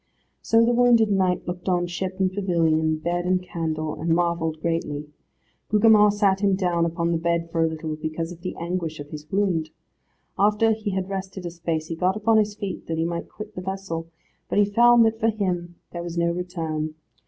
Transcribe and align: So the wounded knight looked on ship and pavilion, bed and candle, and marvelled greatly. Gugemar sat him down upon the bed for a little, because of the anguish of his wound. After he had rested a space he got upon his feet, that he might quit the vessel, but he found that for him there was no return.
So 0.41 0.65
the 0.65 0.73
wounded 0.73 1.11
knight 1.11 1.45
looked 1.47 1.69
on 1.69 1.85
ship 1.85 2.19
and 2.19 2.33
pavilion, 2.33 2.97
bed 2.97 3.23
and 3.27 3.39
candle, 3.39 3.93
and 3.93 4.09
marvelled 4.09 4.59
greatly. 4.59 5.05
Gugemar 5.69 6.09
sat 6.11 6.39
him 6.39 6.55
down 6.55 6.87
upon 6.87 7.11
the 7.11 7.19
bed 7.19 7.51
for 7.51 7.61
a 7.61 7.67
little, 7.67 7.95
because 7.97 8.31
of 8.31 8.41
the 8.41 8.55
anguish 8.55 8.99
of 8.99 9.09
his 9.11 9.29
wound. 9.31 9.69
After 10.39 10.71
he 10.71 10.89
had 10.95 11.11
rested 11.11 11.45
a 11.45 11.51
space 11.51 11.85
he 11.85 11.95
got 11.95 12.15
upon 12.17 12.37
his 12.37 12.55
feet, 12.55 12.87
that 12.87 12.97
he 12.97 13.05
might 13.05 13.29
quit 13.29 13.53
the 13.53 13.61
vessel, 13.61 14.07
but 14.49 14.57
he 14.57 14.65
found 14.65 15.05
that 15.05 15.19
for 15.19 15.29
him 15.29 15.75
there 15.91 16.01
was 16.01 16.17
no 16.17 16.31
return. 16.31 16.95